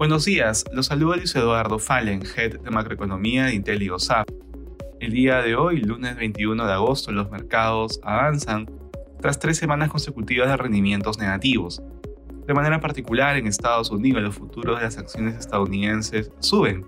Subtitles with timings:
[0.00, 3.90] Buenos días, los saluda Luis Eduardo Fallen, Head de Macroeconomía de Intel y
[4.98, 8.64] El día de hoy, lunes 21 de agosto, los mercados avanzan
[9.20, 11.82] tras tres semanas consecutivas de rendimientos negativos.
[12.46, 16.86] De manera particular, en Estados Unidos los futuros de las acciones estadounidenses suben.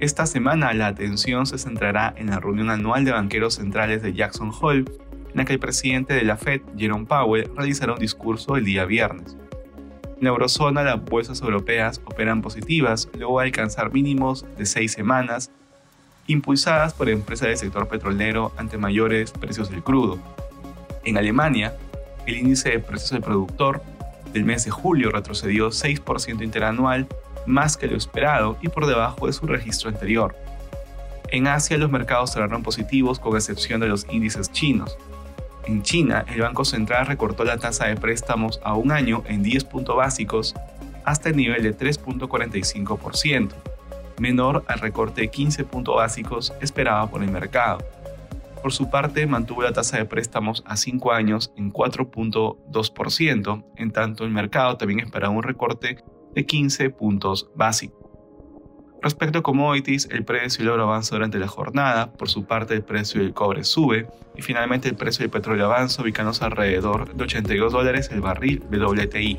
[0.00, 4.52] Esta semana la atención se centrará en la reunión anual de banqueros centrales de Jackson
[4.58, 4.86] Hole,
[5.32, 8.86] en la que el presidente de la Fed, Jerome Powell, realizará un discurso el día
[8.86, 9.36] viernes.
[10.18, 15.52] En la eurozona, las bolsas europeas operan positivas luego de alcanzar mínimos de seis semanas,
[16.26, 20.18] impulsadas por empresas del sector petrolero ante mayores precios del crudo.
[21.04, 21.76] En Alemania,
[22.26, 23.80] el índice de precios del productor
[24.32, 27.06] del mes de julio retrocedió 6% interanual,
[27.46, 30.34] más que lo esperado y por debajo de su registro anterior.
[31.28, 34.98] En Asia los mercados cerraron positivos con excepción de los índices chinos,
[35.68, 39.64] en China, el Banco Central recortó la tasa de préstamos a un año en 10
[39.64, 40.54] puntos básicos
[41.04, 43.52] hasta el nivel de 3.45%,
[44.18, 47.78] menor al recorte de 15 puntos básicos esperado por el mercado.
[48.62, 54.24] Por su parte, mantuvo la tasa de préstamos a 5 años en 4.2%, en tanto
[54.24, 56.02] el mercado también esperaba un recorte
[56.34, 58.07] de 15 puntos básicos.
[59.00, 62.82] Respecto a commodities, el precio del oro avanza durante la jornada, por su parte el
[62.82, 67.72] precio del cobre sube y finalmente el precio del petróleo avanza ubicándose alrededor de 82
[67.72, 69.38] dólares el barril WTI.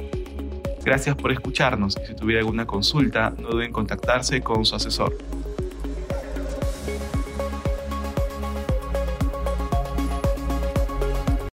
[0.86, 5.18] Gracias por escucharnos y si tuviera alguna consulta no duden en contactarse con su asesor.